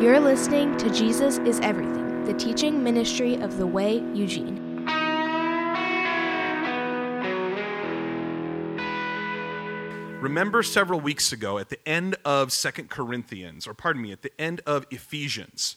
[0.00, 4.84] You're listening to Jesus is Everything, the teaching ministry of The Way, Eugene.
[10.20, 14.32] Remember several weeks ago at the end of Second Corinthians, or pardon me, at the
[14.38, 15.76] end of Ephesians,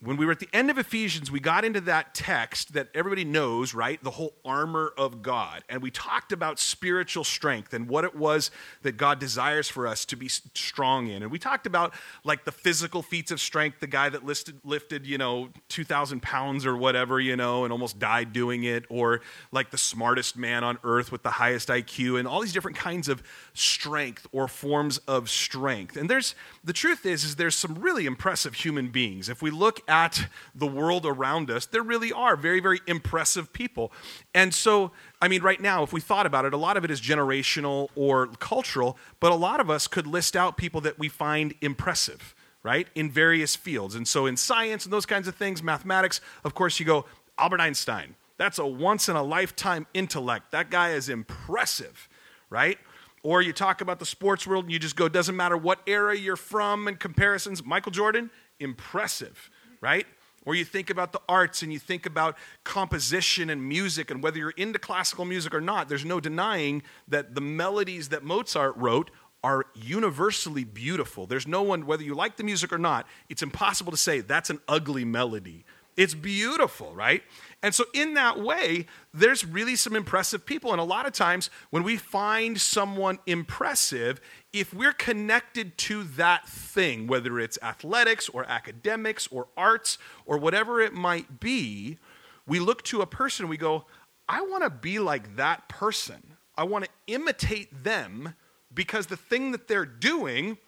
[0.00, 3.24] when we were at the end of Ephesians, we got into that text that everybody
[3.24, 4.02] knows, right?
[4.02, 5.64] The whole armor of God.
[5.68, 8.52] And we talked about spiritual strength and what it was
[8.82, 11.24] that God desires for us to be strong in.
[11.24, 15.04] And we talked about like the physical feats of strength, the guy that listed, lifted,
[15.04, 19.70] you know, 2,000 pounds or whatever, you know, and almost died doing it, or like
[19.72, 23.20] the smartest man on earth with the highest IQ, and all these different kinds of
[23.52, 25.96] strength or forms of strength.
[25.96, 29.28] And there's, the truth is, is there's some really impressive human beings.
[29.28, 33.90] If we look at the world around us, there really are very, very impressive people.
[34.34, 36.90] And so, I mean, right now, if we thought about it, a lot of it
[36.90, 41.08] is generational or cultural, but a lot of us could list out people that we
[41.08, 43.94] find impressive, right, in various fields.
[43.94, 47.06] And so, in science and those kinds of things, mathematics, of course, you go
[47.38, 48.14] Albert Einstein.
[48.36, 50.52] That's a once in a lifetime intellect.
[50.52, 52.08] That guy is impressive,
[52.50, 52.78] right?
[53.24, 56.16] Or you talk about the sports world and you just go, doesn't matter what era
[56.16, 57.64] you're from and comparisons.
[57.64, 60.06] Michael Jordan, impressive right?
[60.44, 64.38] Or you think about the arts and you think about composition and music, and whether
[64.38, 69.10] you're into classical music or not, there's no denying that the melodies that Mozart wrote
[69.44, 71.26] are universally beautiful.
[71.26, 74.50] There's no one, whether you like the music or not, it's impossible to say that's
[74.50, 75.64] an ugly melody.
[75.98, 77.24] It's beautiful, right?
[77.60, 80.70] And so, in that way, there's really some impressive people.
[80.70, 84.20] And a lot of times, when we find someone impressive,
[84.52, 90.80] if we're connected to that thing, whether it's athletics or academics or arts or whatever
[90.80, 91.98] it might be,
[92.46, 93.84] we look to a person and we go,
[94.28, 96.36] I want to be like that person.
[96.56, 98.34] I want to imitate them
[98.72, 100.58] because the thing that they're doing,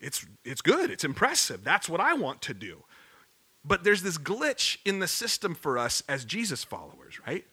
[0.00, 1.64] it's, it's good, it's impressive.
[1.64, 2.84] That's what I want to do.
[3.64, 7.44] But there's this glitch in the system for us as Jesus followers, right?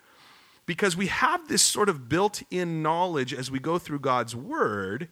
[0.65, 5.07] Because we have this sort of built in knowledge as we go through God's word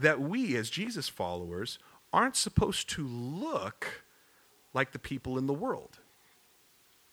[0.00, 1.78] that we, as Jesus followers,
[2.12, 4.04] aren't supposed to look
[4.72, 5.98] like the people in the world.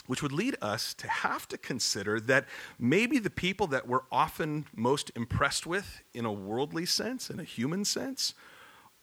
[0.05, 2.45] Which would lead us to have to consider that
[2.79, 7.43] maybe the people that we're often most impressed with in a worldly sense, in a
[7.43, 8.33] human sense,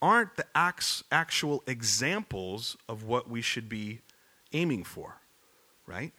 [0.00, 4.00] aren't the actual examples of what we should be
[4.52, 5.20] aiming for,
[5.86, 6.12] right?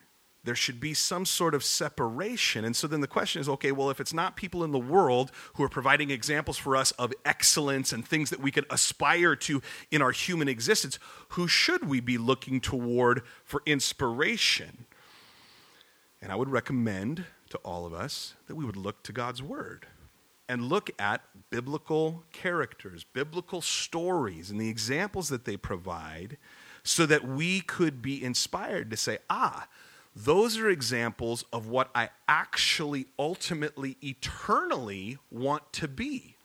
[0.46, 2.64] There should be some sort of separation.
[2.64, 5.32] And so then the question is okay, well, if it's not people in the world
[5.56, 9.62] who are providing examples for us of excellence and things that we could aspire to
[9.92, 14.86] in our human existence, who should we be looking toward for inspiration?
[16.22, 19.88] And I would recommend to all of us that we would look to God's Word
[20.48, 26.38] and look at biblical characters, biblical stories, and the examples that they provide
[26.84, 29.68] so that we could be inspired to say, ah,
[30.16, 36.38] those are examples of what I actually, ultimately, eternally want to be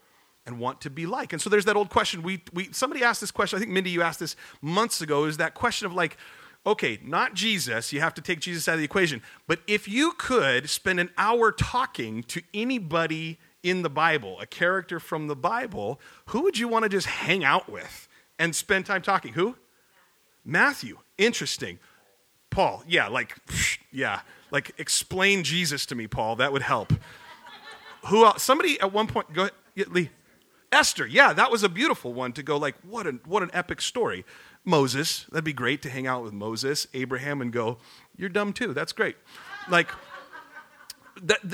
[0.45, 1.33] and want to be like.
[1.33, 2.23] And so there's that old question.
[2.23, 3.57] We, we, somebody asked this question.
[3.57, 5.25] I think, Mindy, you asked this months ago.
[5.25, 6.17] Is that question of like,
[6.67, 9.23] okay, not Jesus, you have to take Jesus out of the equation.
[9.47, 14.99] But if you could spend an hour talking to anybody in the Bible, a character
[14.99, 19.03] from the Bible, who would you want to just hang out with and spend time
[19.03, 19.35] talking?
[19.35, 19.57] Who?
[20.45, 21.79] Matthew, interesting.
[22.51, 23.37] Paul, yeah, like,
[23.93, 26.37] yeah, like explain Jesus to me, Paul.
[26.37, 26.93] That would help.
[28.07, 28.43] Who else?
[28.43, 29.43] Somebody at one point, go
[29.77, 30.11] ahead, Lee.
[30.73, 33.81] Esther, yeah, that was a beautiful one to go like, what an, what an epic
[33.81, 34.25] story.
[34.65, 37.79] Moses, that'd be great to hang out with Moses, Abraham, and go,
[38.17, 38.73] you're dumb too.
[38.73, 39.17] That's great.
[39.69, 39.89] Like,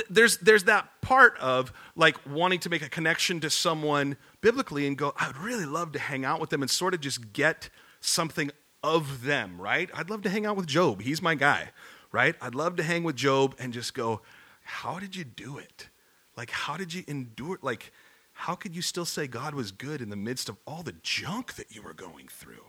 [0.08, 4.96] there's, there's that part of like wanting to make a connection to someone biblically and
[4.96, 7.68] go, I would really love to hang out with them and sort of just get
[8.00, 8.50] something
[8.86, 9.90] of them, right?
[9.92, 11.02] I'd love to hang out with Job.
[11.02, 11.70] He's my guy,
[12.12, 12.36] right?
[12.40, 14.22] I'd love to hang with Job and just go,
[14.62, 15.88] how did you do it?
[16.36, 17.58] Like, how did you endure?
[17.62, 17.92] Like,
[18.32, 21.54] how could you still say God was good in the midst of all the junk
[21.54, 22.64] that you were going through?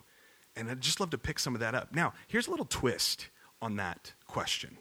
[0.55, 1.93] And I'd just love to pick some of that up.
[1.93, 3.27] Now, here's a little twist
[3.61, 4.77] on that question.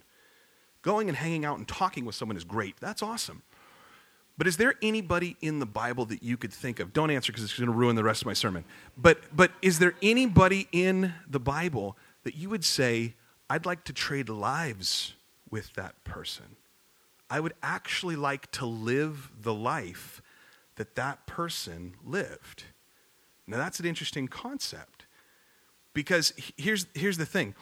[0.81, 2.77] Going and hanging out and talking with someone is great.
[2.81, 3.43] That's awesome.
[4.39, 6.93] But is there anybody in the Bible that you could think of?
[6.93, 8.65] Don't answer because it's going to ruin the rest of my sermon.
[8.97, 13.15] But, but is there anybody in the Bible that you would say,
[13.49, 15.15] I'd like to trade lives
[15.51, 16.57] with that person?
[17.31, 20.21] I would actually like to live the life
[20.77, 22.65] that that person lived.
[23.47, 25.07] Now, that's an interesting concept
[25.95, 27.55] because here's, here's the thing.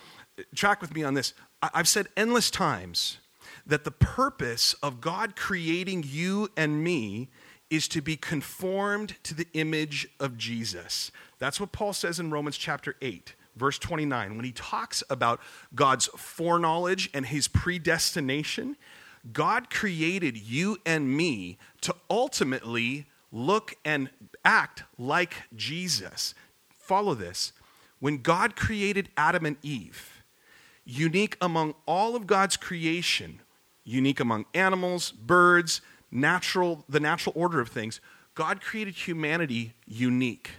[0.54, 1.34] Track with me on this.
[1.62, 3.18] I've said endless times
[3.66, 7.28] that the purpose of God creating you and me
[7.70, 11.10] is to be conformed to the image of Jesus.
[11.38, 13.34] That's what Paul says in Romans chapter 8.
[13.56, 15.40] verse 29, when he talks about
[15.74, 18.76] God's foreknowledge and his predestination,
[19.32, 24.10] God created you and me to ultimately look and
[24.44, 26.34] act like Jesus.
[26.68, 27.52] Follow this.
[28.00, 30.22] When God created Adam and Eve,
[30.84, 33.40] unique among all of God's creation,
[33.84, 38.00] unique among animals, birds, natural, the natural order of things,
[38.34, 40.50] God created humanity unique.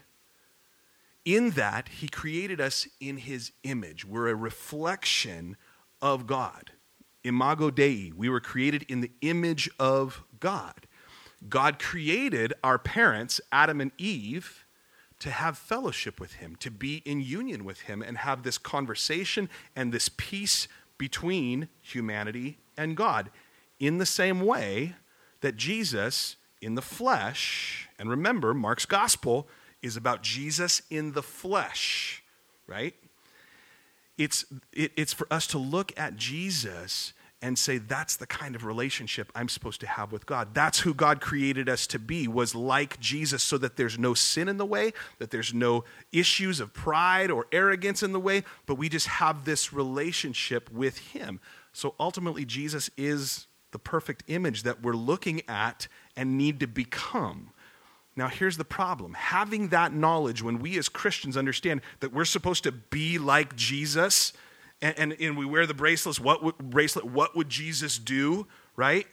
[1.25, 4.05] In that, He created us in His image.
[4.05, 5.57] We're a reflection
[6.01, 6.71] of God.
[7.23, 8.11] Imago Dei.
[8.15, 10.87] We were created in the image of God.
[11.49, 14.65] God created our parents, Adam and Eve,
[15.19, 19.49] to have fellowship with Him, to be in union with Him, and have this conversation
[19.75, 20.67] and this peace
[20.97, 23.29] between humanity and God.
[23.79, 24.95] In the same way
[25.41, 29.47] that Jesus, in the flesh, and remember, Mark's gospel
[29.81, 32.23] is about Jesus in the flesh,
[32.67, 32.95] right?
[34.17, 38.65] It's, it, it's for us to look at Jesus and say that's the kind of
[38.65, 40.55] relationship I'm supposed to have with God.
[40.55, 44.47] That's who God created us to be, was like Jesus so that there's no sin
[44.47, 48.75] in the way, that there's no issues of pride or arrogance in the way, but
[48.75, 51.39] we just have this relationship with him.
[51.75, 57.51] So ultimately Jesus is the perfect image that we're looking at and need to become.
[58.15, 59.13] Now, here's the problem.
[59.13, 64.31] Having that knowledge, when we as Christians understand that we're supposed to be like Jesus,
[64.81, 68.47] and, and, and we wear the bracelets, what would, bracelet, what would Jesus do,
[68.77, 69.05] right?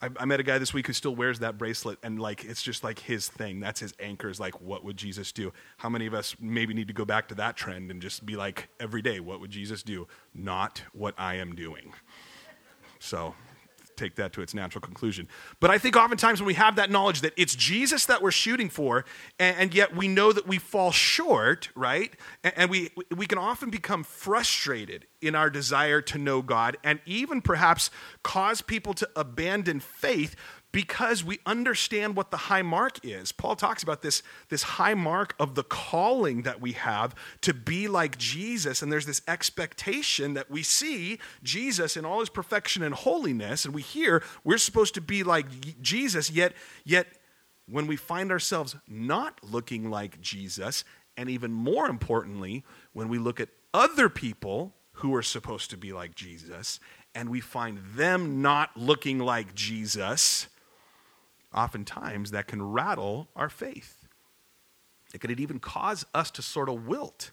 [0.00, 2.62] I, I, met a guy this week who still wears that bracelet, and like it's
[2.62, 3.60] just like his thing.
[3.60, 4.28] That's his anchor.
[4.28, 5.52] Is like, what would Jesus do?
[5.78, 8.36] How many of us maybe need to go back to that trend and just be
[8.36, 10.06] like, every day, what would Jesus do?
[10.34, 11.94] Not what I am doing.
[13.06, 13.34] So
[13.96, 15.26] take that to its natural conclusion.
[15.58, 18.68] But I think oftentimes when we have that knowledge that it's Jesus that we're shooting
[18.68, 19.04] for,
[19.38, 22.14] and, yet we know that we fall short, right?
[22.44, 27.40] And, we, we can often become frustrated in our desire to know God and even
[27.40, 27.90] perhaps
[28.22, 30.36] cause people to abandon faith
[30.72, 33.32] because we understand what the high mark is.
[33.32, 37.88] Paul talks about this, this high mark of the calling that we have to be
[37.88, 38.82] like Jesus.
[38.82, 43.74] And there's this expectation that we see Jesus in all his perfection and holiness, and
[43.74, 45.46] we hear we're supposed to be like
[45.80, 46.52] Jesus, yet,
[46.84, 47.06] yet
[47.68, 50.84] when we find ourselves not looking like Jesus,
[51.16, 55.92] and even more importantly, when we look at other people who are supposed to be
[55.92, 56.80] like Jesus,
[57.14, 60.48] and we find them not looking like Jesus,
[61.56, 64.06] oftentimes that can rattle our faith.
[65.14, 67.30] It could even cause us to sort of wilt.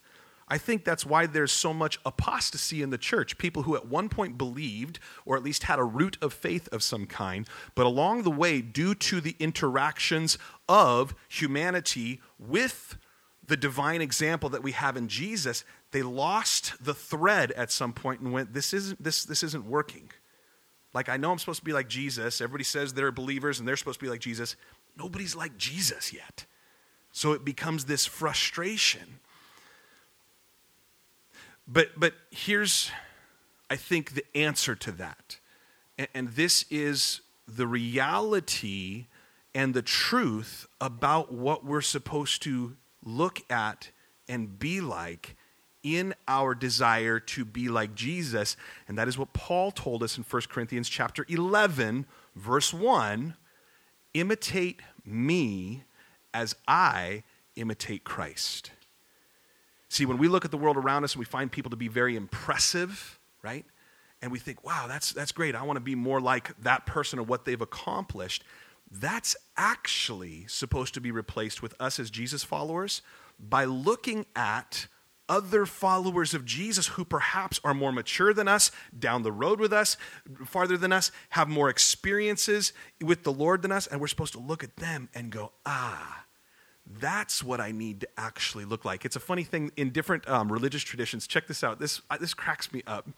[0.47, 3.37] I think that's why there's so much apostasy in the church.
[3.37, 6.83] People who at one point believed, or at least had a root of faith of
[6.83, 10.37] some kind, but along the way, due to the interactions
[10.67, 12.97] of humanity with
[13.45, 18.21] the divine example that we have in Jesus, they lost the thread at some point
[18.21, 20.11] and went, This isn't, this, this isn't working.
[20.93, 22.39] Like, I know I'm supposed to be like Jesus.
[22.39, 24.55] Everybody says they're believers and they're supposed to be like Jesus.
[24.97, 26.45] Nobody's like Jesus yet.
[27.11, 29.19] So it becomes this frustration.
[31.67, 32.91] But, but here's,
[33.69, 35.37] I think, the answer to that.
[35.97, 39.07] And, and this is the reality
[39.55, 43.89] and the truth about what we're supposed to look at
[44.27, 45.35] and be like
[45.83, 48.55] in our desire to be like Jesus.
[48.87, 52.05] And that is what Paul told us in 1 Corinthians chapter 11,
[52.35, 53.35] verse 1
[54.13, 55.83] imitate me
[56.33, 57.23] as I
[57.55, 58.71] imitate Christ.
[59.89, 61.87] See, when we look at the world around us and we find people to be
[61.87, 63.65] very impressive, right?
[64.21, 65.53] And we think, wow, that's, that's great.
[65.55, 68.43] I want to be more like that person or what they've accomplished.
[68.89, 73.01] That's actually supposed to be replaced with us as Jesus followers
[73.39, 74.87] by looking at
[75.33, 79.73] other followers of Jesus who perhaps are more mature than us, down the road with
[79.73, 79.97] us,
[80.45, 82.71] farther than us, have more experiences
[83.01, 86.25] with the Lord than us, and we're supposed to look at them and go, ah,
[86.85, 89.05] that's what I need to actually look like.
[89.05, 91.25] It's a funny thing in different um, religious traditions.
[91.25, 91.79] Check this out.
[91.79, 93.09] This, uh, this cracks me up.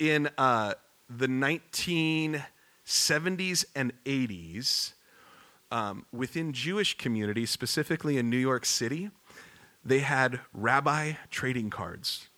[0.00, 0.74] In uh,
[1.08, 4.94] the 1970s and 80s,
[5.70, 9.12] um, within Jewish communities, specifically in New York City,
[9.84, 12.28] they had rabbi trading cards.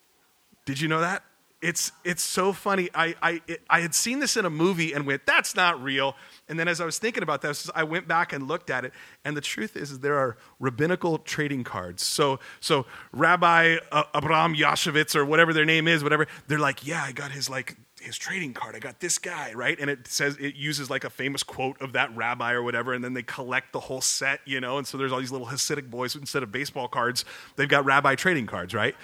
[0.64, 1.22] Did you know that?
[1.62, 2.90] It's, it's so funny.
[2.94, 6.14] I, I, it, I had seen this in a movie and went, that's not real.
[6.48, 8.92] And then as I was thinking about this, I went back and looked at it.
[9.24, 12.04] And the truth is, there are rabbinical trading cards.
[12.04, 17.02] So, so Rabbi uh, Abraham Yashevitz or whatever their name is, whatever, they're like, yeah,
[17.02, 17.76] I got his like
[18.06, 18.74] his trading card.
[18.74, 19.78] I got this guy, right?
[19.78, 23.04] And it says it uses like a famous quote of that rabbi or whatever, and
[23.04, 24.78] then they collect the whole set, you know.
[24.78, 27.24] And so there's all these little Hasidic boys instead of baseball cards,
[27.56, 28.94] they've got rabbi trading cards, right?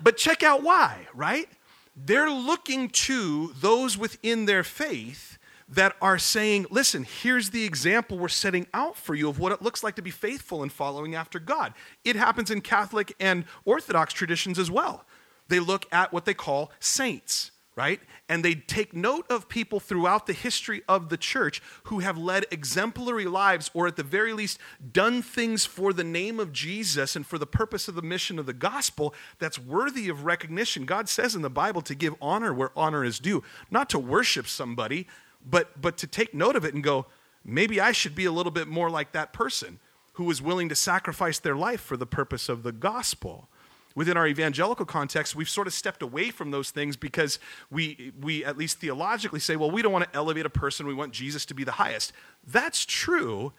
[0.00, 1.48] but check out why, right?
[1.96, 8.28] They're looking to those within their faith that are saying, listen, here's the example we're
[8.28, 11.40] setting out for you of what it looks like to be faithful and following after
[11.40, 11.72] God.
[12.04, 15.04] It happens in Catholic and Orthodox traditions as well.
[15.48, 18.00] They look at what they call saints right?
[18.26, 22.46] And they take note of people throughout the history of the church who have led
[22.50, 24.58] exemplary lives or, at the very least,
[24.92, 28.46] done things for the name of Jesus and for the purpose of the mission of
[28.46, 30.86] the gospel that's worthy of recognition.
[30.86, 34.48] God says in the Bible to give honor where honor is due, not to worship
[34.48, 35.06] somebody,
[35.44, 37.04] but, but to take note of it and go,
[37.44, 39.80] maybe I should be a little bit more like that person
[40.14, 43.50] who was willing to sacrifice their life for the purpose of the gospel
[43.96, 48.44] within our evangelical context, we've sort of stepped away from those things because we, we
[48.44, 51.44] at least theologically say, well, we don't want to elevate a person, we want Jesus
[51.46, 52.12] to be the highest.
[52.46, 53.54] That's true,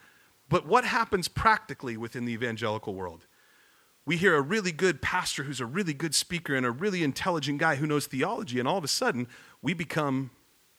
[0.48, 3.26] but what happens practically within the evangelical world?
[4.06, 7.58] We hear a really good pastor who's a really good speaker and a really intelligent
[7.58, 9.28] guy who knows theology, and all of a sudden,
[9.62, 10.30] we become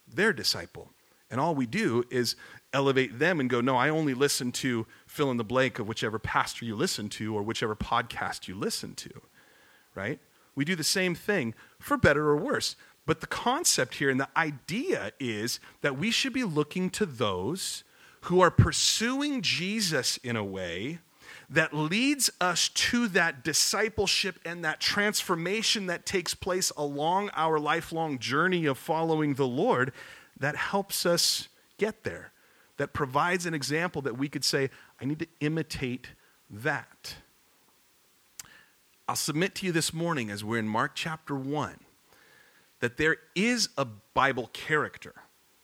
[0.07, 0.89] their disciple.
[1.31, 2.37] And all we do is
[2.73, 6.19] elevate them and go, no, I only listen to fill in the blank of whichever
[6.19, 9.11] pastor you listen to or whichever podcast you listen to
[9.99, 10.21] right?
[10.55, 12.77] We do the same thing for better or worse.
[13.05, 17.83] But the concept here and the idea is that we should be looking to those
[18.23, 20.99] who are pursuing Jesus in a way
[21.51, 28.19] that leads us to that discipleship and that transformation that takes place along our lifelong
[28.19, 29.93] journey of following the Lord
[30.39, 32.33] that helps us get there,
[32.77, 34.69] that provides an example that we could say,
[35.01, 36.09] I need to imitate
[36.51, 37.17] that.
[39.09, 41.77] I'll submit to you this morning as we're in Mark chapter 1
[42.81, 45.15] that there is a Bible character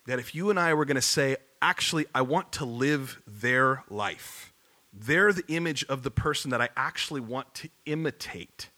[0.07, 3.85] that if you and I were going to say, actually, I want to live their
[3.91, 4.55] life,
[4.95, 8.71] they're the image of the person that I actually want to imitate.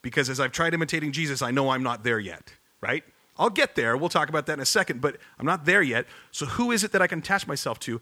[0.00, 3.02] Because as I've tried imitating Jesus, I know I'm not there yet, right?
[3.36, 3.96] I'll get there.
[3.96, 6.06] We'll talk about that in a second, but I'm not there yet.
[6.30, 8.00] So who is it that I can attach myself to?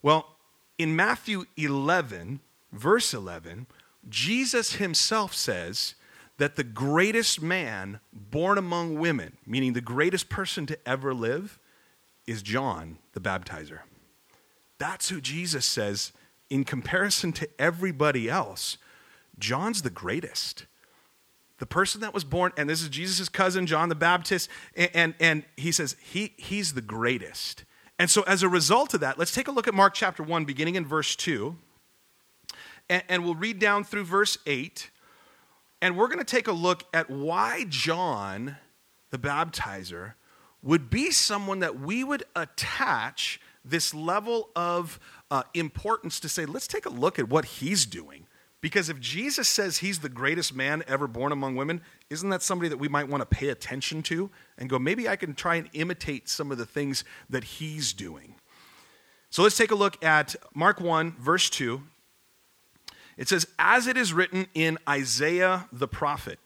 [0.00, 0.36] Well,
[0.78, 2.40] in Matthew 11,
[2.72, 3.66] verse 11,
[4.08, 5.94] Jesus himself says
[6.38, 11.58] that the greatest man born among women, meaning the greatest person to ever live,
[12.26, 13.80] is John the baptizer.
[14.78, 16.12] That's who Jesus says,
[16.50, 18.76] in comparison to everybody else,
[19.38, 20.66] John's the greatest.
[21.58, 25.14] The person that was born, and this is Jesus' cousin, John the Baptist, and, and,
[25.20, 27.64] and he says he, he's the greatest.
[27.98, 30.44] And so, as a result of that, let's take a look at Mark chapter 1,
[30.44, 31.56] beginning in verse 2
[32.88, 34.90] and, and we'll read down through verse 8.
[35.82, 38.56] And we're going to take a look at why John,
[39.10, 40.14] the baptizer,
[40.62, 44.98] would be someone that we would attach this level of
[45.30, 48.26] uh, importance to say, let's take a look at what he's doing.
[48.60, 52.70] Because if Jesus says he's the greatest man ever born among women, isn't that somebody
[52.70, 55.68] that we might want to pay attention to and go, maybe I can try and
[55.74, 58.36] imitate some of the things that he's doing?
[59.28, 61.82] So let's take a look at Mark 1, verse 2.
[63.16, 66.38] It says, As it is written in Isaiah the prophet,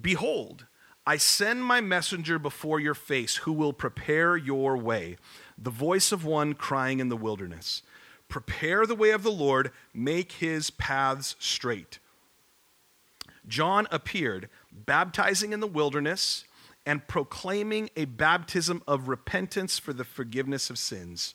[0.00, 0.66] Behold,
[1.06, 5.18] I send my messenger before your face who will prepare your way,
[5.56, 7.82] the voice of one crying in the wilderness.
[8.28, 12.00] Prepare the way of the Lord, make his paths straight.
[13.46, 16.44] John appeared, baptizing in the wilderness
[16.84, 21.34] and proclaiming a baptism of repentance for the forgiveness of sins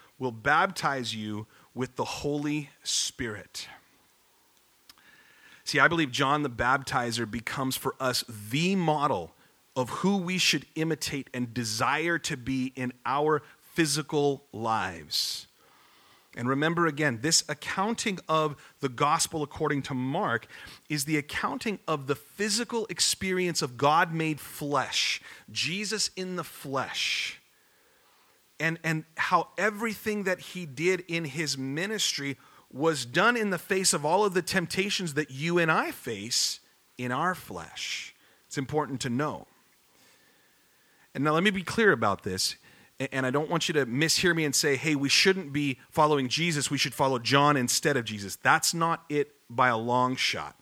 [0.21, 3.67] will baptize you with the Holy Spirit.
[5.63, 9.33] See, I believe John the Baptizer becomes for us the model
[9.75, 13.41] of who we should imitate and desire to be in our
[13.73, 15.47] physical lives.
[16.37, 20.45] And remember again, this accounting of the gospel according to Mark
[20.87, 25.19] is the accounting of the physical experience of God made flesh,
[25.51, 27.40] Jesus in the flesh
[28.61, 32.37] and, and how everything that he did in his ministry
[32.71, 36.59] was done in the face of all of the temptations that you and I face
[36.97, 38.13] in our flesh.
[38.47, 39.47] It's important to know.
[41.15, 42.55] And now let me be clear about this.
[43.11, 46.29] And I don't want you to mishear me and say, hey, we shouldn't be following
[46.29, 46.69] Jesus.
[46.69, 48.35] We should follow John instead of Jesus.
[48.35, 50.55] That's not it by a long shot.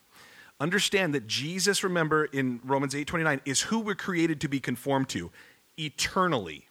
[0.62, 5.32] understand that Jesus, remember in Romans 8:29, is who we're created to be conformed to
[5.78, 6.69] eternally,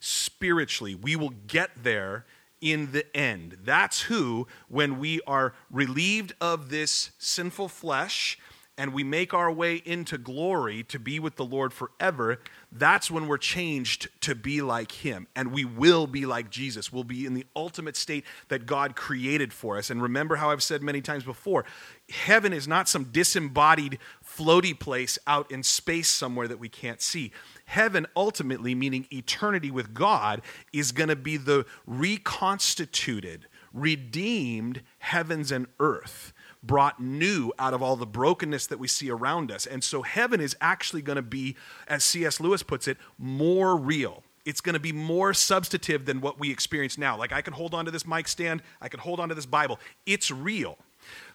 [0.00, 0.94] spiritually.
[0.94, 2.24] We will get there
[2.60, 3.58] in the end.
[3.62, 8.38] That's who, when we are relieved of this sinful flesh
[8.78, 12.40] and we make our way into glory to be with the Lord forever,
[12.72, 15.26] that's when we're changed to be like Him.
[15.36, 16.92] And we will be like Jesus.
[16.92, 19.90] We'll be in the ultimate state that God created for us.
[19.90, 21.64] And remember how I've said many times before
[22.10, 27.32] heaven is not some disembodied, floaty place out in space somewhere that we can't see.
[27.66, 35.66] Heaven, ultimately, meaning eternity with God, is going to be the reconstituted, redeemed heavens and
[35.78, 39.66] earth brought new out of all the brokenness that we see around us.
[39.66, 41.56] And so heaven is actually going to be,
[41.88, 42.40] as C.S.
[42.40, 44.22] Lewis puts it, more real.
[44.44, 47.16] It's going to be more substantive than what we experience now.
[47.16, 49.46] Like I can hold on to this mic stand, I can hold on to this
[49.46, 49.78] Bible.
[50.06, 50.78] It's real.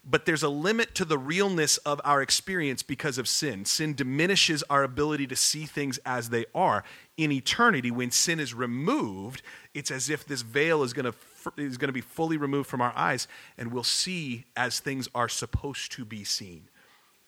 [0.03, 3.65] But there's a limit to the realness of our experience because of sin.
[3.65, 6.83] Sin diminishes our ability to see things as they are.
[7.17, 9.41] In eternity, when sin is removed,
[9.73, 11.13] it's as if this veil is going to
[11.57, 15.29] is going to be fully removed from our eyes, and we'll see as things are
[15.29, 16.69] supposed to be seen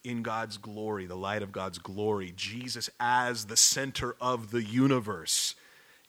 [0.04, 5.56] in God's glory, the light of God's glory, Jesus as the center of the universe,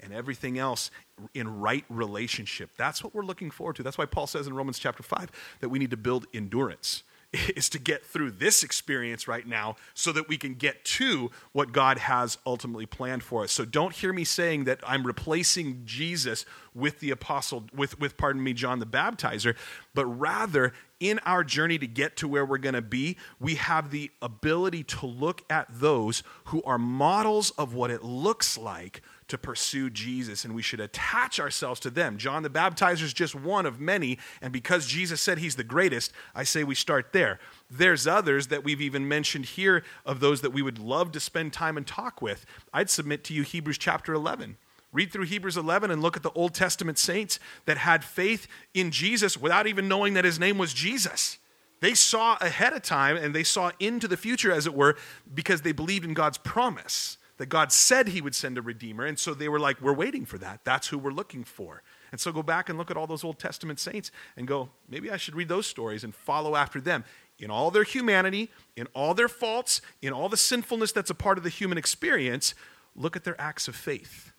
[0.00, 0.90] and everything else
[1.34, 2.70] in right relationship.
[2.76, 3.82] That's what we're looking forward to.
[3.82, 5.30] That's why Paul says in Romans chapter 5
[5.60, 10.12] that we need to build endurance is to get through this experience right now so
[10.12, 13.52] that we can get to what God has ultimately planned for us.
[13.52, 18.42] So don't hear me saying that I'm replacing Jesus with the apostle with with pardon
[18.42, 19.56] me John the baptizer,
[19.94, 23.90] but rather in our journey to get to where we're going to be, we have
[23.90, 29.38] the ability to look at those who are models of what it looks like to
[29.38, 32.18] pursue Jesus, and we should attach ourselves to them.
[32.18, 36.12] John the Baptizer is just one of many, and because Jesus said he's the greatest,
[36.34, 37.38] I say we start there.
[37.70, 41.52] There's others that we've even mentioned here of those that we would love to spend
[41.52, 42.46] time and talk with.
[42.72, 44.56] I'd submit to you Hebrews chapter 11.
[44.90, 48.90] Read through Hebrews 11 and look at the Old Testament saints that had faith in
[48.90, 51.36] Jesus without even knowing that his name was Jesus.
[51.80, 54.96] They saw ahead of time and they saw into the future, as it were,
[55.32, 59.04] because they believed in God's promise that God said he would send a redeemer.
[59.04, 60.60] And so they were like, we're waiting for that.
[60.64, 61.82] That's who we're looking for.
[62.10, 65.10] And so go back and look at all those Old Testament saints and go, maybe
[65.10, 67.04] I should read those stories and follow after them.
[67.38, 71.38] In all their humanity, in all their faults, in all the sinfulness that's a part
[71.38, 72.54] of the human experience,
[72.96, 74.32] look at their acts of faith.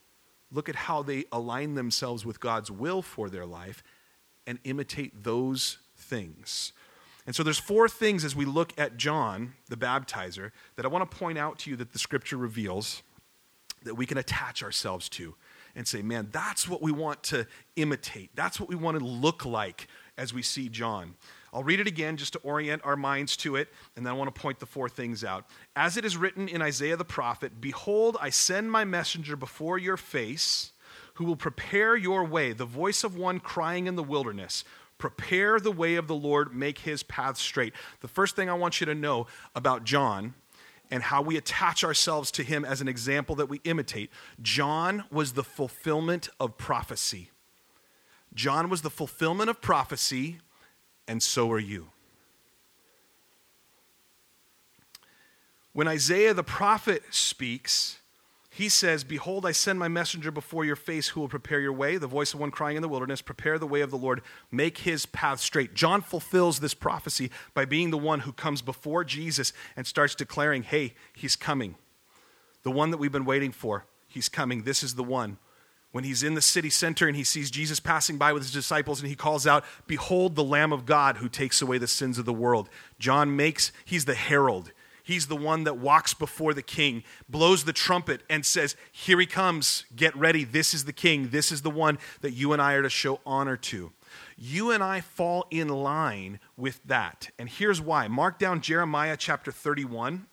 [0.52, 3.84] Look at how they align themselves with God's will for their life
[4.46, 6.74] and imitate those things.
[7.30, 11.12] And so there's four things as we look at John, the baptizer, that I want
[11.12, 13.04] to point out to you that the scripture reveals
[13.84, 15.36] that we can attach ourselves to
[15.76, 18.32] and say, man, that's what we want to imitate.
[18.34, 19.86] That's what we want to look like
[20.18, 21.14] as we see John.
[21.54, 24.34] I'll read it again just to orient our minds to it, and then I want
[24.34, 25.46] to point the four things out.
[25.76, 29.98] As it is written in Isaiah the prophet Behold, I send my messenger before your
[29.98, 30.72] face,
[31.14, 34.64] who will prepare your way, the voice of one crying in the wilderness.
[35.00, 37.74] Prepare the way of the Lord, make his path straight.
[38.02, 40.36] The first thing I want you to know about John
[40.92, 45.34] and how we attach ourselves to him as an example that we imitate John was
[45.34, 47.32] the fulfillment of prophecy.
[48.34, 50.40] John was the fulfillment of prophecy,
[51.08, 51.90] and so are you.
[55.72, 57.99] When Isaiah the prophet speaks,
[58.50, 61.98] he says, Behold, I send my messenger before your face who will prepare your way.
[61.98, 64.80] The voice of one crying in the wilderness, Prepare the way of the Lord, make
[64.80, 65.76] his path straight.
[65.76, 70.64] John fulfills this prophecy by being the one who comes before Jesus and starts declaring,
[70.64, 71.76] Hey, he's coming.
[72.64, 74.64] The one that we've been waiting for, he's coming.
[74.64, 75.38] This is the one.
[75.92, 79.00] When he's in the city center and he sees Jesus passing by with his disciples
[79.00, 82.26] and he calls out, Behold the Lamb of God who takes away the sins of
[82.26, 82.70] the world.
[83.00, 84.72] John makes, he's the herald.
[85.10, 89.26] He's the one that walks before the king, blows the trumpet, and says, Here he
[89.26, 89.86] comes.
[89.96, 90.44] Get ready.
[90.44, 91.30] This is the king.
[91.30, 93.92] This is the one that you and I are to show honor to.
[94.38, 97.32] You and I fall in line with that.
[97.40, 98.08] And here's why.
[98.08, 100.28] Mark down Jeremiah chapter 31.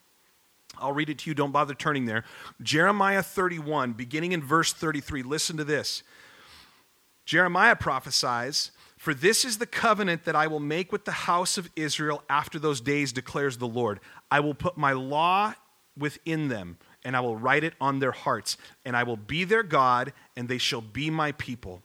[0.78, 1.34] I'll read it to you.
[1.34, 2.24] Don't bother turning there.
[2.60, 5.22] Jeremiah 31, beginning in verse 33.
[5.22, 6.02] Listen to this.
[7.24, 8.72] Jeremiah prophesies
[9.06, 12.58] for this is the covenant that I will make with the house of Israel after
[12.58, 14.00] those days, declares the Lord.
[14.32, 15.54] I will put my law
[15.96, 19.62] within them, and I will write it on their hearts, and I will be their
[19.62, 21.84] God, and they shall be my people.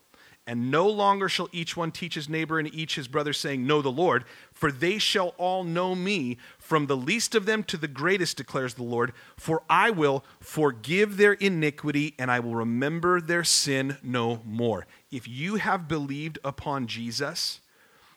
[0.52, 3.82] And no longer shall each one teach his neighbor and each his brother, saying, Know
[3.82, 7.88] the Lord, for they shall all know me, from the least of them to the
[7.88, 9.14] greatest, declares the Lord.
[9.38, 14.88] For I will forgive their iniquity, and I will remember their sin no more.
[15.10, 17.62] If you have believed upon Jesus,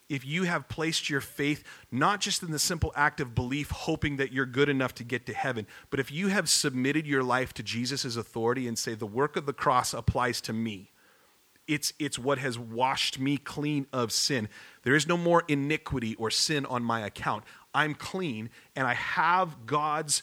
[0.08, 4.16] if you have placed your faith not just in the simple act of belief, hoping
[4.16, 7.54] that you're good enough to get to heaven, but if you have submitted your life
[7.54, 10.90] to Jesus' authority and say, the work of the cross applies to me,
[11.66, 14.48] it's, it's what has washed me clean of sin.
[14.82, 17.44] There is no more iniquity or sin on my account.
[17.74, 20.22] I'm clean, and I have God's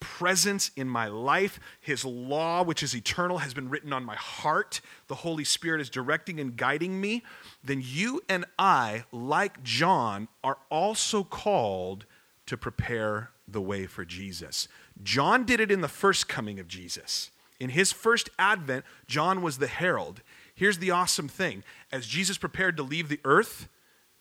[0.00, 1.58] presence in my life.
[1.80, 4.80] His law, which is eternal, has been written on my heart.
[5.08, 7.22] The Holy Spirit is directing and guiding me.
[7.62, 12.06] Then you and I, like John, are also called
[12.46, 14.68] to prepare the way for Jesus.
[15.02, 17.30] John did it in the first coming of Jesus.
[17.60, 20.22] In his first advent, John was the herald.
[20.58, 23.68] Here's the awesome thing as Jesus prepared to leave the earth,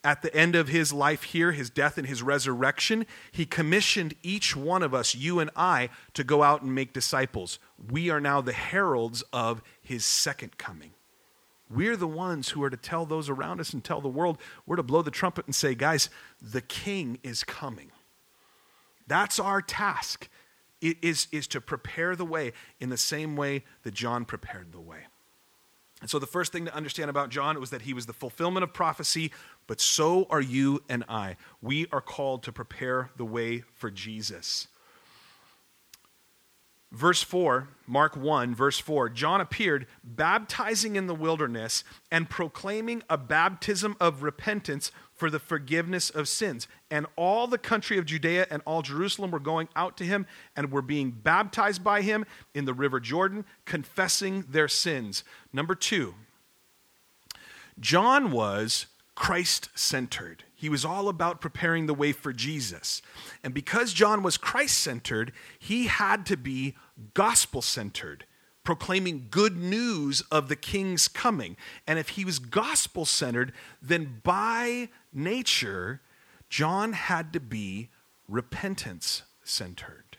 [0.04, 4.56] at the end of his life here, his death and his resurrection, he commissioned each
[4.56, 7.58] one of us, you and I, to go out and make disciples.
[7.89, 10.91] We are now the heralds of his second coming.
[11.71, 14.76] We're the ones who are to tell those around us and tell the world, we're
[14.76, 16.08] to blow the trumpet and say, guys,
[16.39, 17.89] the king is coming.
[19.08, 20.30] That's our task,
[20.82, 24.80] it is, is to prepare the way in the same way that John prepared the
[24.80, 25.08] way.
[26.01, 28.63] And so the first thing to understand about John was that he was the fulfillment
[28.63, 29.31] of prophecy,
[29.65, 31.38] but so are you and I.
[31.62, 34.67] We are called to prepare the way for Jesus.
[36.91, 43.17] Verse 4, Mark 1, verse 4 John appeared baptizing in the wilderness and proclaiming a
[43.17, 46.67] baptism of repentance for the forgiveness of sins.
[46.89, 50.71] And all the country of Judea and all Jerusalem were going out to him and
[50.71, 55.23] were being baptized by him in the river Jordan, confessing their sins.
[55.51, 56.13] Number two,
[57.80, 60.43] John was Christ centered.
[60.53, 63.01] He was all about preparing the way for Jesus.
[63.43, 66.75] And because John was Christ centered, he had to be
[67.13, 68.25] gospel centered
[68.67, 71.56] proclaiming good news of the king's coming.
[71.88, 76.01] And if he was gospel centered, then by nature,
[76.49, 77.89] John had to be
[78.27, 80.17] repentance centered.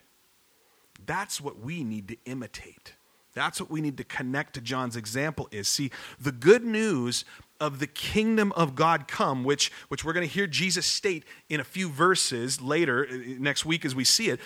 [1.04, 2.94] That's what we need to imitate.
[3.38, 5.68] That's what we need to connect to John's example is.
[5.68, 7.24] See, the good news
[7.60, 11.60] of the kingdom of God come, which, which we're going to hear Jesus state in
[11.60, 14.40] a few verses later, uh, next week as we see it.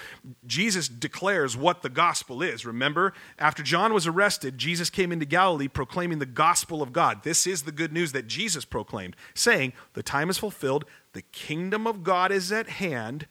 [0.47, 2.67] Jesus declares what the gospel is.
[2.67, 7.23] Remember, after John was arrested, Jesus came into Galilee proclaiming the gospel of God.
[7.23, 11.87] This is the good news that Jesus proclaimed, saying, The time is fulfilled, the kingdom
[11.87, 13.27] of God is at hand.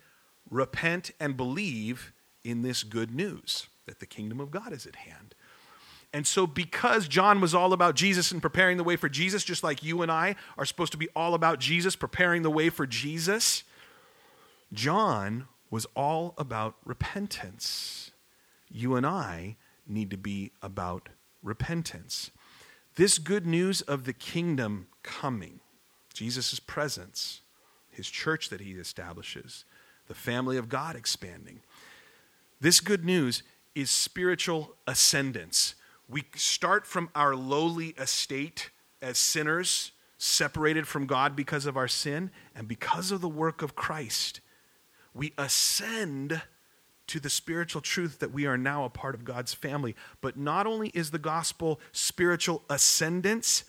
[0.49, 5.35] Repent and believe in this good news that the kingdom of God is at hand.
[6.13, 9.63] And so, because John was all about Jesus and preparing the way for Jesus, just
[9.63, 12.85] like you and I are supposed to be all about Jesus, preparing the way for
[12.85, 13.63] Jesus,
[14.73, 18.11] John was all about repentance.
[18.69, 19.55] You and I
[19.87, 21.09] need to be about
[21.41, 22.31] repentance.
[22.95, 25.61] This good news of the kingdom coming,
[26.13, 27.41] Jesus' presence,
[27.89, 29.63] his church that he establishes,
[30.07, 31.61] the family of God expanding.
[32.59, 33.43] This good news
[33.75, 35.75] is spiritual ascendance
[36.11, 38.69] we start from our lowly estate
[39.01, 43.75] as sinners, separated from God because of our sin, and because of the work of
[43.75, 44.41] Christ,
[45.13, 46.41] we ascend
[47.07, 49.95] to the spiritual truth that we are now a part of God's family.
[50.19, 53.63] But not only is the gospel spiritual ascendance,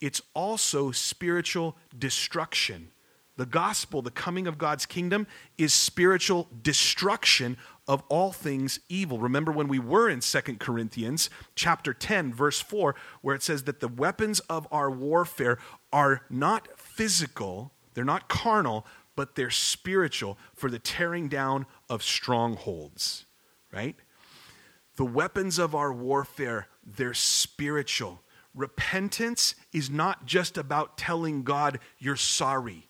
[0.00, 2.88] it's also spiritual destruction.
[3.36, 5.26] The gospel, the coming of God's kingdom,
[5.58, 7.56] is spiritual destruction
[7.88, 9.18] of all things evil.
[9.18, 13.80] Remember when we were in Second Corinthians chapter 10 verse 4 where it says that
[13.80, 15.58] the weapons of our warfare
[15.92, 23.24] are not physical, they're not carnal, but they're spiritual for the tearing down of strongholds,
[23.72, 23.96] right?
[24.96, 28.22] The weapons of our warfare, they're spiritual.
[28.54, 32.85] Repentance is not just about telling God you're sorry.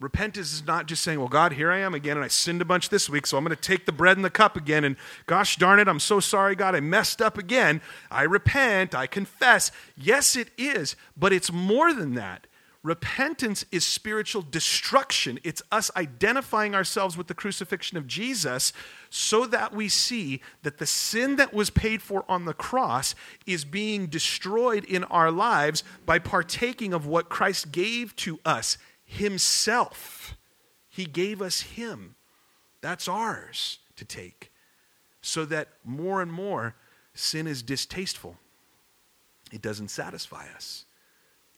[0.00, 2.64] Repentance is not just saying, well, God, here I am again, and I sinned a
[2.64, 4.96] bunch this week, so I'm going to take the bread and the cup again, and
[5.26, 7.82] gosh darn it, I'm so sorry, God, I messed up again.
[8.10, 9.70] I repent, I confess.
[9.98, 12.46] Yes, it is, but it's more than that.
[12.82, 15.38] Repentance is spiritual destruction.
[15.44, 18.72] It's us identifying ourselves with the crucifixion of Jesus
[19.10, 23.66] so that we see that the sin that was paid for on the cross is
[23.66, 28.78] being destroyed in our lives by partaking of what Christ gave to us
[29.10, 30.36] Himself.
[30.88, 32.14] He gave us Him.
[32.80, 34.52] That's ours to take.
[35.20, 36.76] So that more and more
[37.12, 38.36] sin is distasteful.
[39.52, 40.84] It doesn't satisfy us.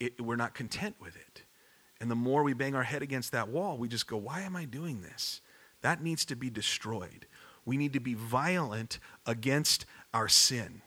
[0.00, 1.42] It, we're not content with it.
[2.00, 4.56] And the more we bang our head against that wall, we just go, Why am
[4.56, 5.40] I doing this?
[5.82, 7.26] That needs to be destroyed.
[7.64, 10.82] We need to be violent against our sin.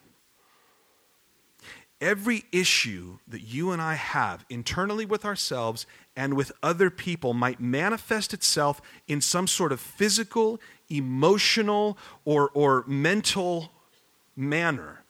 [2.01, 7.59] Every issue that you and I have internally with ourselves and with other people might
[7.59, 13.71] manifest itself in some sort of physical, emotional, or, or mental
[14.35, 15.03] manner.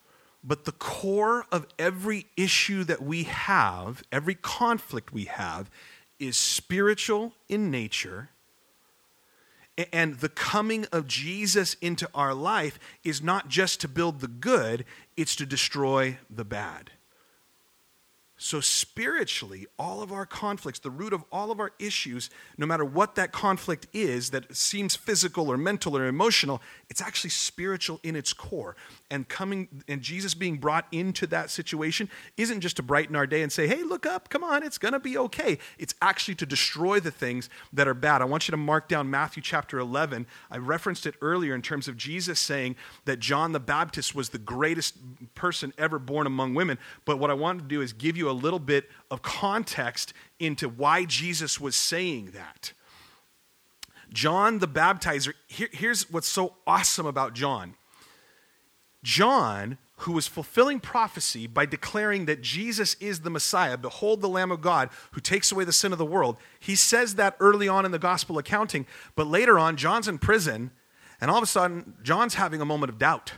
[0.44, 5.70] But the core of every issue that we have, every conflict we have,
[6.20, 8.30] is spiritual in nature.
[9.92, 14.86] And the coming of Jesus into our life is not just to build the good,
[15.18, 16.92] it's to destroy the bad.
[18.38, 22.84] So, spiritually, all of our conflicts, the root of all of our issues, no matter
[22.84, 28.14] what that conflict is that seems physical or mental or emotional, it's actually spiritual in
[28.14, 28.76] its core.
[29.10, 33.42] And coming and Jesus being brought into that situation isn't just to brighten our day
[33.42, 35.58] and say, hey, look up, come on, it's going to be okay.
[35.78, 38.22] It's actually to destroy the things that are bad.
[38.22, 40.28] I want you to mark down Matthew chapter 11.
[40.52, 44.40] I referenced it earlier in terms of Jesus saying that John the Baptist was the
[44.40, 44.96] greatest
[45.36, 46.78] person ever born among women.
[47.06, 50.14] But what I want to do is give you you a little bit of context
[50.40, 52.74] into why Jesus was saying that.
[54.12, 57.76] John the Baptizer, here, here's what's so awesome about John.
[59.04, 64.52] John, who was fulfilling prophecy by declaring that Jesus is the Messiah, behold the Lamb
[64.52, 67.86] of God who takes away the sin of the world, he says that early on
[67.86, 68.86] in the gospel accounting,
[69.16, 70.72] but later on, John's in prison,
[71.22, 73.34] and all of a sudden, John's having a moment of doubt.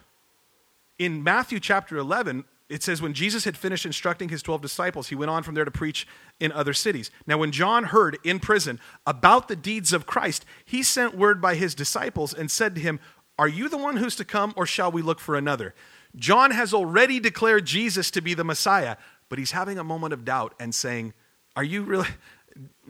[0.98, 5.16] In Matthew chapter 11, it says when Jesus had finished instructing his 12 disciples, he
[5.16, 6.06] went on from there to preach
[6.40, 7.10] in other cities.
[7.26, 11.56] Now, when John heard in prison about the deeds of Christ, he sent word by
[11.56, 13.00] his disciples and said to him,
[13.40, 15.74] Are you the one who's to come, or shall we look for another?
[16.16, 18.98] John has already declared Jesus to be the Messiah,
[19.30, 21.14] but he's having a moment of doubt and saying,
[21.56, 22.08] Are you really,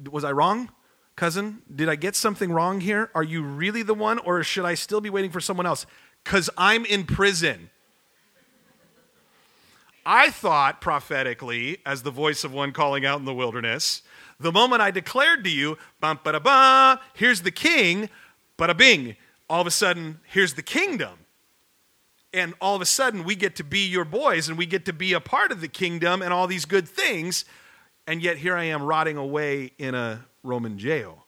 [0.10, 0.72] was I wrong?
[1.16, 3.12] Cousin, did I get something wrong here?
[3.14, 5.86] Are you really the one, or should I still be waiting for someone else?
[6.24, 7.70] Because I'm in prison.
[10.10, 14.04] I thought prophetically, as the voice of one calling out in the wilderness,
[14.40, 18.10] the moment I declared to you, bum ba da ba, here's the king,
[18.58, 19.18] bada bing,
[19.50, 21.20] all of a sudden, here's the kingdom.
[22.34, 24.94] And all of a sudden, we get to be your boys and we get to
[24.94, 27.44] be a part of the kingdom and all these good things.
[28.08, 31.26] And yet, here I am rotting away in a Roman jail.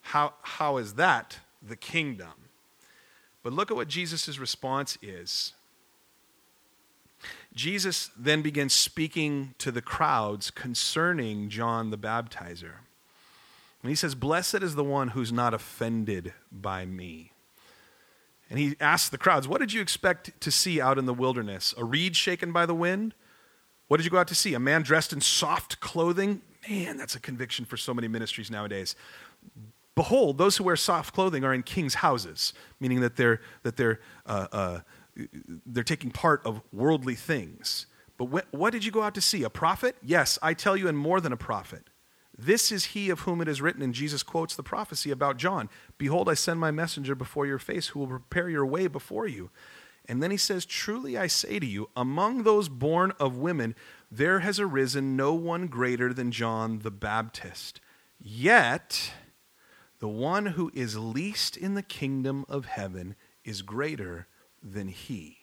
[0.00, 2.28] How, how is that the kingdom?
[3.42, 5.54] But look at what Jesus' response is
[7.54, 12.76] Jesus then begins speaking to the crowds concerning John the Baptizer.
[13.82, 17.32] And he says, Blessed is the one who's not offended by me.
[18.48, 21.74] And he asks the crowds, What did you expect to see out in the wilderness?
[21.76, 23.14] A reed shaken by the wind?
[23.88, 24.54] What did you go out to see?
[24.54, 26.40] A man dressed in soft clothing?
[26.68, 28.94] Man, that's a conviction for so many ministries nowadays.
[29.94, 34.00] Behold, those who wear soft clothing are in kings' houses, meaning that they're, that they're
[34.24, 34.80] uh, uh,
[35.66, 37.86] they're taking part of worldly things.
[38.18, 39.42] But wh- what did you go out to see?
[39.42, 39.96] A prophet?
[40.02, 41.84] Yes, I tell you, and more than a prophet.
[42.36, 45.68] This is he of whom it is written, and Jesus quotes the prophecy about John
[45.98, 49.50] Behold, I send my messenger before your face who will prepare your way before you.
[50.06, 53.74] And then he says, Truly I say to you, among those born of women,
[54.10, 57.80] there has arisen no one greater than John the Baptist.
[58.18, 59.12] Yet,
[60.00, 64.26] the one who is least in the kingdom of heaven is greater
[64.62, 65.38] than he.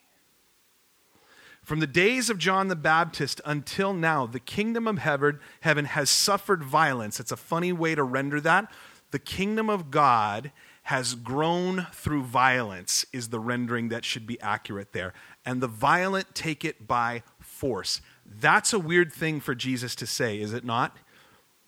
[1.64, 6.64] From the days of John the Baptist until now, the kingdom of heaven has suffered
[6.64, 7.20] violence.
[7.20, 8.72] It's a funny way to render that.
[9.12, 10.52] The kingdom of God
[10.84, 15.14] has grown through violence, is the rendering that should be accurate there.
[15.46, 18.02] And the violent take it by force.
[18.26, 20.98] That's a weird thing for Jesus to say, is it not?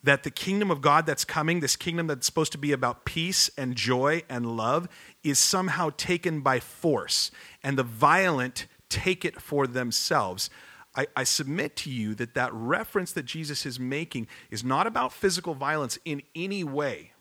[0.02, 3.50] That the kingdom of God that's coming, this kingdom that's supposed to be about peace
[3.56, 4.88] and joy and love,
[5.22, 7.30] is somehow taken by force,
[7.62, 10.50] and the violent take it for themselves.
[10.94, 15.14] I, I, submit to you that that reference that Jesus is making is not about
[15.14, 17.12] physical violence in any way,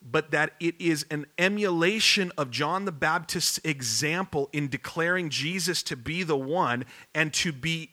[0.00, 5.96] but that it is an emulation of John the Baptist's example in declaring Jesus to
[5.96, 7.90] be the one and to be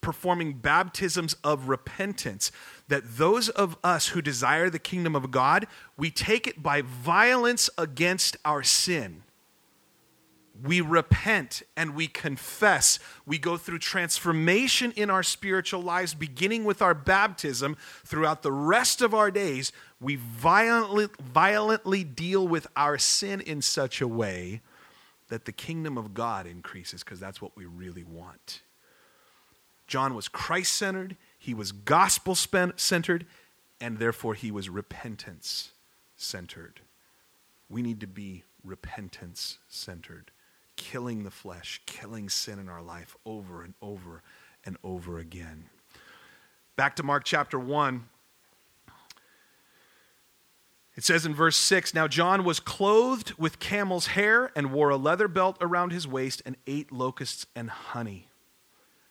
[0.00, 2.50] performing baptisms of repentance.
[2.88, 7.68] That those of us who desire the kingdom of God, we take it by violence
[7.76, 9.22] against our sin.
[10.60, 12.98] We repent and we confess.
[13.24, 17.76] We go through transformation in our spiritual lives, beginning with our baptism.
[18.04, 24.00] Throughout the rest of our days, we violently, violently deal with our sin in such
[24.00, 24.60] a way
[25.28, 28.62] that the kingdom of God increases, because that's what we really want.
[29.88, 33.26] John was Christ centered, he was gospel centered,
[33.80, 35.72] and therefore he was repentance
[36.16, 36.80] centered.
[37.68, 40.30] We need to be repentance centered,
[40.76, 44.22] killing the flesh, killing sin in our life over and over
[44.64, 45.64] and over again.
[46.76, 48.08] Back to Mark chapter 1.
[50.96, 54.96] It says in verse 6 Now John was clothed with camel's hair and wore a
[54.96, 58.27] leather belt around his waist and ate locusts and honey.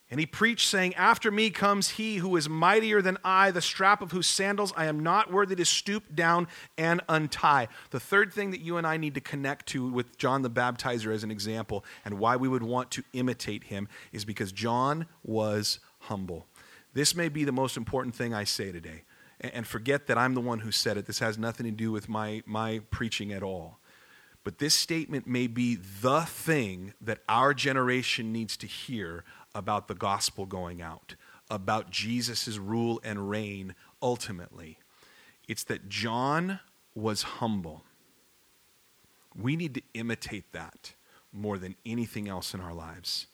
[0.09, 4.01] And he preached, saying, After me comes he who is mightier than I, the strap
[4.01, 7.67] of whose sandals I am not worthy to stoop down and untie.
[7.89, 11.13] The third thing that you and I need to connect to with John the Baptizer
[11.13, 15.79] as an example, and why we would want to imitate him, is because John was
[15.99, 16.47] humble.
[16.93, 19.03] This may be the most important thing I say today
[19.39, 21.05] and forget that I'm the one who said it.
[21.05, 23.79] This has nothing to do with my, my preaching at all.
[24.43, 29.25] But this statement may be the thing that our generation needs to hear
[29.57, 31.15] about the gospel going out,
[31.49, 34.77] about Jesus' rule and reign ultimately.
[35.47, 36.59] It's that John
[36.93, 37.83] was humble.
[39.35, 40.93] We need to imitate that
[41.33, 43.27] more than anything else in our lives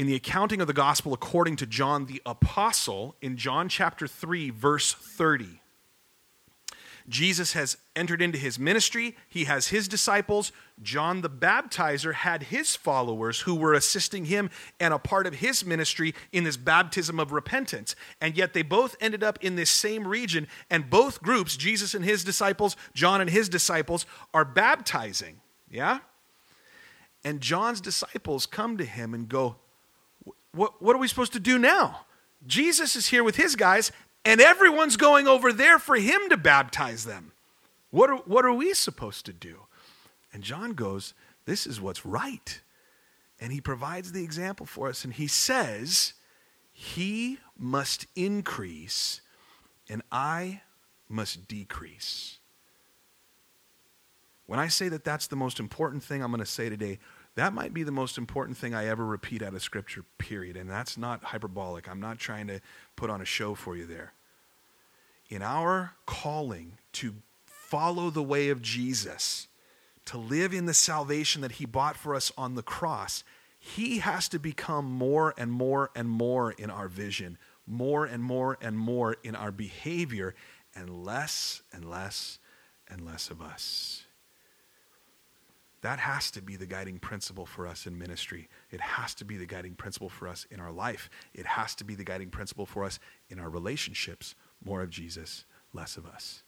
[0.00, 4.48] in the accounting of the gospel according to John the Apostle, in John chapter 3,
[4.48, 5.59] verse 30,
[7.10, 9.16] Jesus has entered into his ministry.
[9.28, 10.52] He has his disciples.
[10.80, 15.64] John the Baptizer had his followers who were assisting him and a part of his
[15.66, 17.96] ministry in this baptism of repentance.
[18.20, 20.46] And yet they both ended up in this same region.
[20.70, 25.40] And both groups, Jesus and his disciples, John and his disciples, are baptizing.
[25.68, 25.98] Yeah?
[27.24, 29.56] And John's disciples come to him and go,
[30.52, 32.06] what, what are we supposed to do now?
[32.46, 33.92] Jesus is here with his guys,
[34.24, 37.32] and everyone's going over there for him to baptize them.
[37.90, 39.60] What are, what are we supposed to do?
[40.32, 41.14] And John goes,
[41.46, 42.60] This is what's right.
[43.40, 46.14] And he provides the example for us, and he says,
[46.72, 49.22] He must increase,
[49.88, 50.60] and I
[51.08, 52.38] must decrease.
[54.46, 56.98] When I say that that's the most important thing I'm going to say today,
[57.40, 60.56] that might be the most important thing I ever repeat out of Scripture, period.
[60.56, 61.88] And that's not hyperbolic.
[61.88, 62.60] I'm not trying to
[62.96, 64.12] put on a show for you there.
[65.30, 67.14] In our calling to
[67.46, 69.48] follow the way of Jesus,
[70.06, 73.24] to live in the salvation that He bought for us on the cross,
[73.58, 78.58] He has to become more and more and more in our vision, more and more
[78.60, 80.34] and more in our behavior,
[80.74, 82.38] and less and less
[82.86, 84.04] and less of us.
[85.82, 88.48] That has to be the guiding principle for us in ministry.
[88.70, 91.08] It has to be the guiding principle for us in our life.
[91.32, 92.98] It has to be the guiding principle for us
[93.30, 94.34] in our relationships.
[94.62, 96.42] More of Jesus, less of us.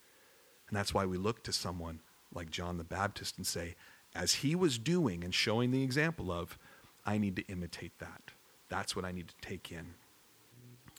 [0.68, 2.00] And that's why we look to someone
[2.34, 3.74] like John the Baptist and say,
[4.14, 6.58] as he was doing and showing the example of,
[7.06, 8.32] I need to imitate that.
[8.68, 9.94] That's what I need to take in.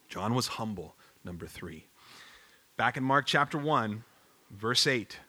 [0.09, 1.87] John was humble, number three.
[2.77, 4.03] Back in Mark chapter 1,
[4.51, 5.19] verse 8.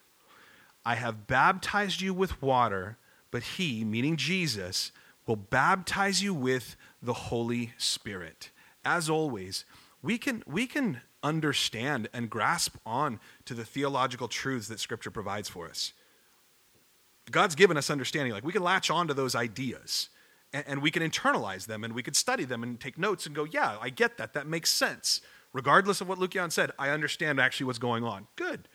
[0.85, 2.99] I have baptized you with water,
[3.31, 4.93] but he, meaning Jesus,
[5.27, 8.51] will baptize you with the Holy Spirit.
[8.85, 9.65] As always,
[10.03, 15.49] we can, we can understand and grasp on to the theological truths that Scripture provides
[15.49, 15.95] for us.
[17.31, 18.33] God's given us understanding.
[18.33, 20.11] Like we can latch on to those ideas
[20.53, 23.35] and, and we can internalize them and we could study them and take notes and
[23.35, 24.35] go, yeah, I get that.
[24.35, 25.23] That makes sense.
[25.55, 28.27] Regardless of what Lukian said, I understand actually what's going on.
[28.37, 28.69] Good.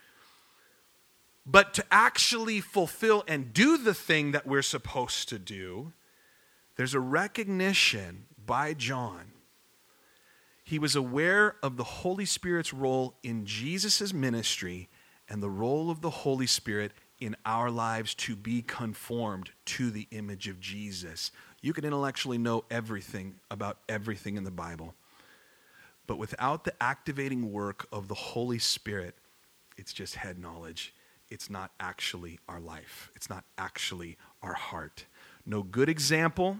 [1.50, 5.92] But to actually fulfill and do the thing that we're supposed to do,
[6.76, 9.32] there's a recognition by John.
[10.62, 14.88] He was aware of the Holy Spirit's role in Jesus' ministry
[15.28, 20.06] and the role of the Holy Spirit in our lives to be conformed to the
[20.12, 21.32] image of Jesus.
[21.62, 24.94] You can intellectually know everything about everything in the Bible,
[26.06, 29.16] but without the activating work of the Holy Spirit,
[29.76, 30.94] it's just head knowledge
[31.30, 33.10] it's not actually our life.
[33.14, 35.06] It's not actually our heart.
[35.46, 36.58] No good example,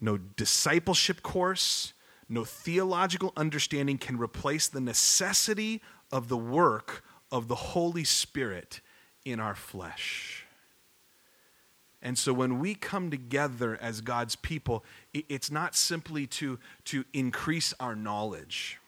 [0.00, 1.92] no discipleship course,
[2.28, 5.80] no theological understanding can replace the necessity
[6.12, 8.80] of the work of the Holy Spirit
[9.24, 10.44] in our flesh.
[12.00, 17.74] And so when we come together as God's people, it's not simply to, to increase
[17.80, 18.78] our knowledge.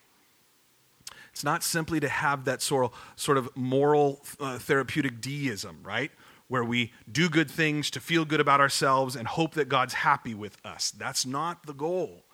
[1.32, 2.92] It's not simply to have that sort
[3.28, 6.10] of, moral uh, therapeutic deism, right?
[6.48, 10.34] Where we do good things to feel good about ourselves and hope that God's happy
[10.34, 10.90] with us.
[10.90, 12.24] That's not the goal.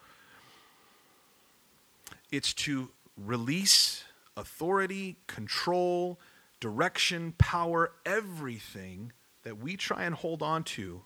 [2.30, 4.05] It's to release
[4.36, 6.18] authority, control,
[6.61, 11.03] direction, power, everything that we try and hold on to,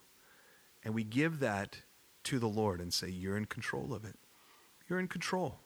[0.84, 1.80] and we give that
[2.24, 4.16] to the Lord and say, You're in control of it.
[4.88, 5.59] You're in control.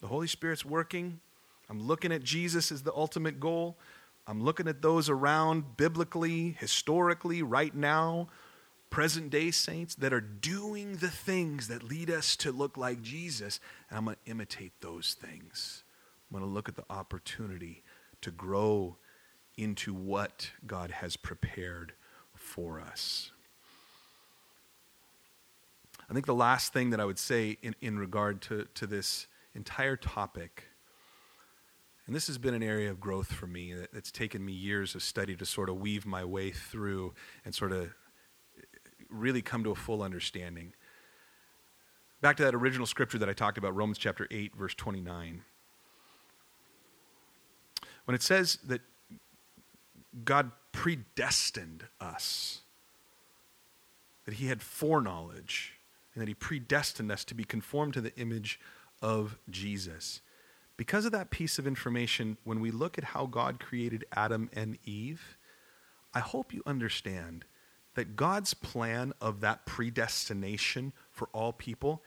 [0.00, 1.20] The Holy Spirit's working.
[1.70, 3.78] I'm looking at Jesus as the ultimate goal.
[4.26, 8.28] I'm looking at those around biblically, historically, right now.
[8.90, 13.60] present day saints that are doing the things that lead us to look like Jesus,
[13.90, 15.84] and I'm going to imitate those things.
[16.30, 17.82] I'm going to look at the opportunity
[18.22, 18.96] to grow
[19.56, 21.92] into what God has prepared
[22.34, 23.30] for us.
[26.08, 29.26] I think the last thing that I would say in, in regard to, to this
[29.54, 30.67] entire topic,
[32.08, 35.02] and this has been an area of growth for me that's taken me years of
[35.02, 37.12] study to sort of weave my way through
[37.44, 38.62] and sort of uh,
[39.10, 40.72] really come to a full understanding.
[42.22, 45.42] Back to that original scripture that I talked about, Romans chapter 8, verse 29.
[48.06, 48.80] When it says that
[50.24, 52.62] God predestined us,
[54.24, 55.74] that He had foreknowledge,
[56.14, 58.58] and that He predestined us to be conformed to the image
[59.02, 60.22] of Jesus.
[60.78, 64.78] Because of that piece of information, when we look at how God created Adam and
[64.84, 65.36] Eve,
[66.14, 67.44] I hope you understand
[67.96, 72.02] that God's plan of that predestination for all people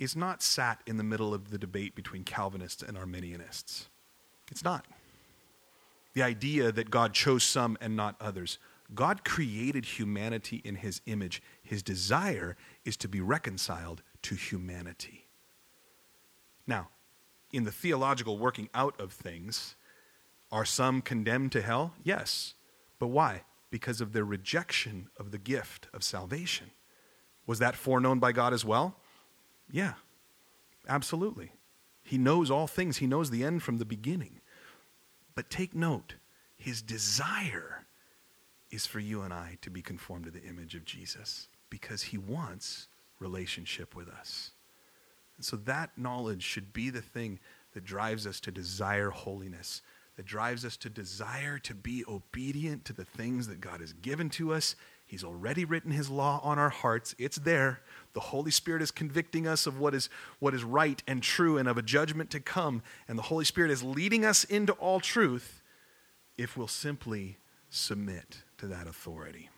[0.00, 3.86] is not sat in the middle of the debate between Calvinists and Arminianists.
[4.50, 4.86] It's not.
[6.14, 8.58] The idea that God chose some and not others.
[8.92, 11.40] God created humanity in his image.
[11.62, 15.26] His desire is to be reconciled to humanity.
[16.66, 16.88] Now,
[17.52, 19.76] in the theological working out of things,
[20.50, 21.94] are some condemned to hell?
[22.02, 22.54] Yes.
[22.98, 23.42] But why?
[23.70, 26.70] because of their rejection of the gift of salvation.
[27.46, 28.96] Was that foreknown by God as well?
[29.70, 29.94] Yeah,
[30.88, 31.52] absolutely.
[32.02, 34.40] He knows all things, He knows the end from the beginning.
[35.34, 36.14] But take note,
[36.56, 37.84] His desire
[38.70, 42.18] is for you and I to be conformed to the image of Jesus because He
[42.18, 42.88] wants
[43.18, 44.52] relationship with us.
[45.36, 47.38] And so that knowledge should be the thing
[47.74, 49.82] that drives us to desire holiness
[50.16, 54.30] that drives us to desire to be obedient to the things that God has given
[54.30, 54.74] to us.
[55.04, 57.14] He's already written his law on our hearts.
[57.18, 57.80] It's there.
[58.14, 60.08] The Holy Spirit is convicting us of what is,
[60.40, 62.82] what is right and true and of a judgment to come.
[63.06, 65.62] And the Holy Spirit is leading us into all truth
[66.36, 67.36] if we'll simply
[67.68, 69.50] submit to that authority.